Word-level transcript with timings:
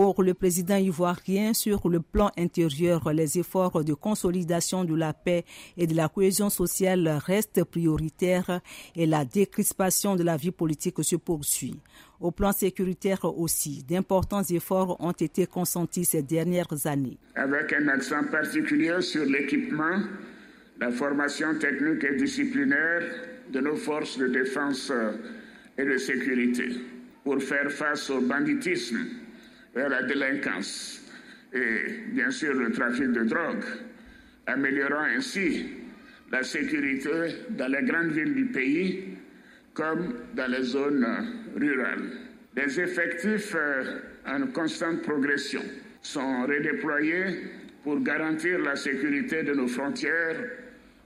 Pour 0.00 0.22
le 0.22 0.32
président 0.32 0.76
ivoirien, 0.76 1.52
sur 1.54 1.88
le 1.88 1.98
plan 1.98 2.30
intérieur, 2.38 3.12
les 3.12 3.40
efforts 3.40 3.82
de 3.82 3.94
consolidation 3.94 4.84
de 4.84 4.94
la 4.94 5.12
paix 5.12 5.44
et 5.76 5.88
de 5.88 5.96
la 5.96 6.08
cohésion 6.08 6.50
sociale 6.50 7.08
restent 7.26 7.64
prioritaires 7.64 8.60
et 8.94 9.06
la 9.06 9.24
décrispation 9.24 10.14
de 10.14 10.22
la 10.22 10.36
vie 10.36 10.52
politique 10.52 11.02
se 11.02 11.16
poursuit. 11.16 11.80
Au 12.20 12.30
plan 12.30 12.52
sécuritaire 12.52 13.24
aussi, 13.24 13.82
d'importants 13.82 14.44
efforts 14.44 14.96
ont 15.00 15.10
été 15.10 15.46
consentis 15.46 16.04
ces 16.04 16.22
dernières 16.22 16.86
années. 16.86 17.18
Avec 17.34 17.72
un 17.72 17.88
accent 17.88 18.22
particulier 18.30 19.00
sur 19.00 19.24
l'équipement, 19.24 19.98
la 20.78 20.92
formation 20.92 21.58
technique 21.58 22.04
et 22.04 22.14
disciplinaire 22.14 23.02
de 23.52 23.58
nos 23.58 23.74
forces 23.74 24.16
de 24.16 24.28
défense 24.28 24.92
et 25.76 25.84
de 25.84 25.98
sécurité 25.98 26.68
pour 27.24 27.42
faire 27.42 27.72
face 27.72 28.08
au 28.10 28.20
banditisme 28.20 29.26
vers 29.78 29.88
la 29.90 30.02
délinquance 30.02 31.00
et 31.52 32.02
bien 32.08 32.32
sûr 32.32 32.52
le 32.52 32.72
trafic 32.72 33.12
de 33.12 33.22
drogue, 33.22 33.64
améliorant 34.46 35.06
ainsi 35.16 35.66
la 36.32 36.42
sécurité 36.42 37.10
dans 37.50 37.68
les 37.68 37.84
grandes 37.84 38.10
villes 38.10 38.34
du 38.34 38.46
pays 38.46 39.04
comme 39.74 40.14
dans 40.34 40.50
les 40.50 40.64
zones 40.64 41.06
rurales. 41.56 42.10
Des 42.56 42.80
effectifs 42.80 43.54
euh, 43.54 44.00
en 44.26 44.48
constante 44.48 45.02
progression 45.02 45.62
sont 46.02 46.42
redéployés 46.42 47.44
pour 47.84 48.00
garantir 48.00 48.58
la 48.58 48.74
sécurité 48.74 49.44
de 49.44 49.54
nos 49.54 49.68
frontières 49.68 50.40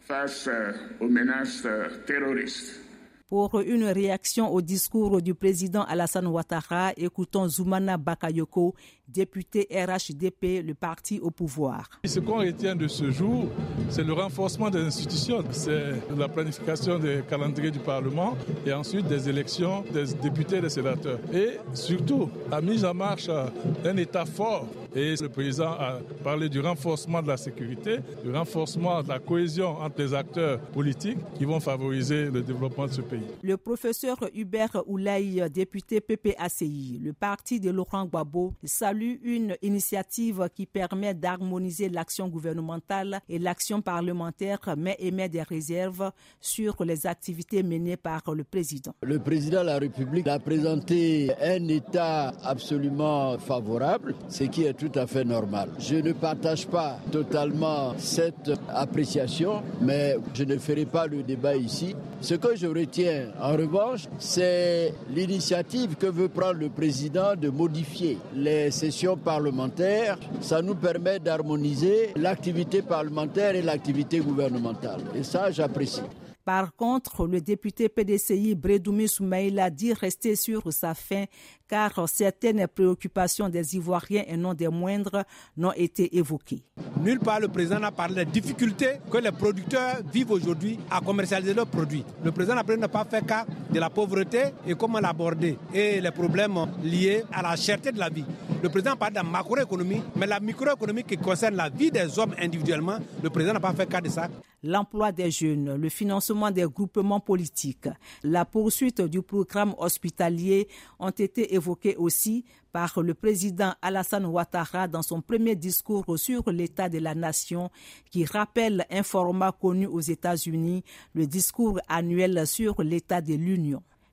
face 0.00 0.48
euh, 0.48 0.72
aux 0.98 1.08
menaces 1.08 1.62
euh, 1.66 1.86
terroristes. 2.04 2.85
Pour 3.28 3.58
une 3.58 3.82
réaction 3.82 4.52
au 4.54 4.62
discours 4.62 5.20
du 5.20 5.34
président 5.34 5.82
Alassane 5.82 6.28
Ouattara, 6.28 6.92
écoutons 6.96 7.48
Zoumana 7.48 7.96
Bakayoko, 7.96 8.76
député 9.08 9.68
RHDP, 9.70 10.62
le 10.64 10.74
parti 10.74 11.20
au 11.20 11.30
pouvoir. 11.30 11.88
Ce 12.04 12.20
qu'on 12.20 12.38
retient 12.38 12.76
de 12.76 12.88
ce 12.88 13.10
jour, 13.10 13.46
c'est 13.88 14.04
le 14.04 14.12
renforcement 14.12 14.70
des 14.70 14.80
institutions, 14.80 15.44
c'est 15.50 15.94
la 16.16 16.28
planification 16.28 16.98
des 16.98 17.22
calendriers 17.28 17.70
du 17.70 17.78
Parlement 17.78 18.36
et 18.64 18.72
ensuite 18.72 19.06
des 19.06 19.28
élections 19.28 19.84
des 19.92 20.14
députés 20.14 20.56
et 20.56 20.60
des 20.60 20.68
sénateurs. 20.68 21.18
Et 21.32 21.58
surtout, 21.72 22.30
la 22.50 22.60
mise 22.60 22.84
en 22.84 22.94
marche 22.94 23.26
d'un 23.26 23.96
État 23.96 24.24
fort. 24.24 24.66
Et 24.94 25.14
le 25.20 25.28
président 25.28 25.72
a 25.72 25.98
parlé 26.24 26.48
du 26.48 26.58
renforcement 26.58 27.20
de 27.20 27.28
la 27.28 27.36
sécurité, 27.36 27.98
du 28.24 28.30
renforcement 28.30 29.02
de 29.02 29.08
la 29.08 29.18
cohésion 29.18 29.78
entre 29.78 29.98
les 29.98 30.14
acteurs 30.14 30.58
politiques 30.58 31.18
qui 31.36 31.44
vont 31.44 31.60
favoriser 31.60 32.30
le 32.30 32.40
développement 32.40 32.86
de 32.86 32.92
ce 32.92 33.02
pays. 33.02 33.26
Le 33.42 33.58
professeur 33.58 34.16
Hubert 34.34 34.82
Oulaï, 34.86 35.42
député 35.50 36.00
PPACI, 36.00 36.98
le 37.02 37.12
parti 37.12 37.60
de 37.60 37.70
Laurent 37.70 38.06
Gbagbo, 38.06 38.54
salue 38.64 38.95
une 39.02 39.56
initiative 39.62 40.48
qui 40.54 40.66
permet 40.66 41.14
d'harmoniser 41.14 41.88
l'action 41.88 42.28
gouvernementale 42.28 43.20
et 43.28 43.38
l'action 43.38 43.80
parlementaire, 43.82 44.60
mais 44.76 44.96
émet 44.98 45.28
des 45.28 45.42
réserves 45.42 46.10
sur 46.40 46.84
les 46.84 47.06
activités 47.06 47.62
menées 47.62 47.96
par 47.96 48.22
le 48.34 48.44
président. 48.44 48.94
Le 49.02 49.18
président 49.18 49.60
de 49.60 49.66
la 49.66 49.78
République 49.78 50.26
a 50.28 50.38
présenté 50.38 51.30
un 51.40 51.68
état 51.68 52.32
absolument 52.42 53.38
favorable, 53.38 54.14
ce 54.28 54.44
qui 54.44 54.64
est 54.64 54.74
tout 54.74 54.92
à 54.94 55.06
fait 55.06 55.24
normal. 55.24 55.70
Je 55.78 55.96
ne 55.96 56.12
partage 56.12 56.66
pas 56.66 56.98
totalement 57.10 57.94
cette 57.98 58.52
appréciation, 58.68 59.62
mais 59.80 60.16
je 60.34 60.44
ne 60.44 60.56
ferai 60.58 60.84
pas 60.86 61.06
le 61.06 61.22
débat 61.22 61.56
ici. 61.56 61.94
Ce 62.20 62.34
que 62.34 62.56
je 62.56 62.66
retiens 62.66 63.28
en 63.40 63.52
revanche, 63.52 64.08
c'est 64.18 64.94
l'initiative 65.10 65.96
que 65.96 66.06
veut 66.06 66.28
prendre 66.28 66.54
le 66.60 66.70
président 66.70 67.36
de 67.36 67.48
modifier 67.50 68.18
les 68.34 68.70
sessions 68.86 69.16
parlementaires. 69.16 70.18
Ça 70.40 70.62
nous 70.62 70.76
permet 70.76 71.18
d'harmoniser 71.18 72.12
l'activité 72.16 72.82
parlementaire 72.82 73.56
et 73.56 73.62
l'activité 73.62 74.20
gouvernementale. 74.20 75.00
Et 75.14 75.24
ça, 75.24 75.50
j'apprécie. 75.50 76.02
Par 76.44 76.76
contre, 76.76 77.26
le 77.26 77.40
député 77.40 77.88
PDCI 77.88 78.54
Bredoumi 78.54 79.08
Soumaïla 79.08 79.68
dit 79.68 79.92
rester 79.92 80.36
sur 80.36 80.72
sa 80.72 80.94
faim 80.94 81.24
car 81.66 82.08
certaines 82.08 82.68
préoccupations 82.68 83.48
des 83.48 83.74
Ivoiriens 83.74 84.22
et 84.28 84.36
non 84.36 84.54
des 84.54 84.68
moindres 84.68 85.24
n'ont 85.56 85.72
été 85.72 86.16
évoquées. 86.16 86.62
Nulle 87.02 87.18
part 87.18 87.40
le 87.40 87.48
président 87.48 87.80
n'a 87.80 87.90
parlé 87.90 88.24
des 88.24 88.30
difficultés 88.30 89.00
que 89.10 89.18
les 89.18 89.32
producteurs 89.32 89.96
vivent 90.12 90.30
aujourd'hui 90.30 90.78
à 90.88 91.00
commercialiser 91.00 91.52
leurs 91.52 91.66
produits. 91.66 92.04
Le 92.24 92.30
président 92.30 92.54
n'a 92.54 92.88
pas 92.88 93.04
fait 93.04 93.26
cas 93.26 93.44
de 93.76 93.80
la 93.80 93.90
pauvreté 93.90 94.38
et 94.66 94.74
comment 94.74 94.98
l'aborder 95.00 95.58
et 95.74 96.00
les 96.00 96.10
problèmes 96.10 96.56
liés 96.82 97.22
à 97.30 97.42
la 97.42 97.56
cherté 97.56 97.92
de 97.92 97.98
la 97.98 98.08
vie. 98.08 98.24
Le 98.62 98.70
président 98.70 98.96
parle 98.96 99.10
de 99.12 99.16
la 99.16 99.22
macroéconomie, 99.22 100.00
mais 100.16 100.26
la 100.26 100.40
microéconomie 100.40 101.04
qui 101.04 101.18
concerne 101.18 101.56
la 101.56 101.68
vie 101.68 101.90
des 101.90 102.18
hommes 102.18 102.34
individuellement, 102.40 102.96
le 103.22 103.28
président 103.28 103.52
n'a 103.52 103.60
pas 103.60 103.74
fait 103.74 103.86
cas 103.86 104.00
de 104.00 104.08
ça 104.08 104.28
l'emploi 104.66 105.12
des 105.12 105.30
jeunes, 105.30 105.76
le 105.76 105.88
financement 105.88 106.50
des 106.50 106.64
groupements 106.64 107.20
politiques, 107.20 107.88
la 108.22 108.44
poursuite 108.44 109.00
du 109.00 109.22
programme 109.22 109.74
hospitalier 109.78 110.68
ont 110.98 111.10
été 111.10 111.54
évoqués 111.54 111.96
aussi 111.96 112.44
par 112.72 113.00
le 113.00 113.14
président 113.14 113.72
Alassane 113.80 114.26
Ouattara 114.26 114.86
dans 114.86 115.00
son 115.02 115.22
premier 115.22 115.56
discours 115.56 116.04
sur 116.18 116.50
l'état 116.50 116.88
de 116.90 116.98
la 116.98 117.14
nation 117.14 117.70
qui 118.10 118.24
rappelle 118.26 118.84
un 118.90 119.02
format 119.02 119.52
connu 119.52 119.86
aux 119.86 120.00
États-Unis, 120.00 120.84
le 121.14 121.26
discours 121.26 121.80
annuel 121.88 122.46
sur 122.46 122.82
l'état 122.82 123.22
de 123.22 123.32
l'Union. 123.34 123.65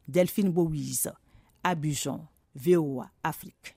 Delphine 0.07 0.51
Bouise, 0.51 1.09
Abidjan, 1.63 2.27
VOA 2.55 3.09
Afrique. 3.23 3.75